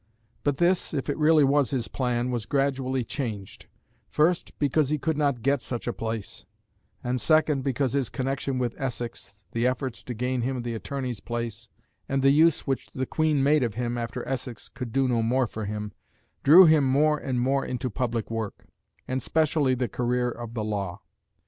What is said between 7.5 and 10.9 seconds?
because his connection with Essex, the efforts to gain him the